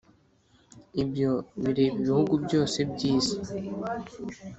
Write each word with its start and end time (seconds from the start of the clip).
Ibyo 1.01 1.31
bireba 1.63 1.95
ibihugu 2.01 2.33
byose 2.45 2.77
by'isi. 2.91 3.35